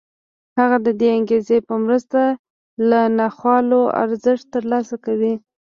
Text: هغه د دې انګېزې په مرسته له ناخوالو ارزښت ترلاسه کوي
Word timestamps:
هغه 0.59 0.77
د 0.85 0.87
دې 0.99 1.09
انګېزې 1.17 1.57
په 1.67 1.73
مرسته 1.83 2.21
له 2.89 3.01
ناخوالو 3.19 3.81
ارزښت 4.03 4.45
ترلاسه 4.55 4.95
کوي 5.05 5.33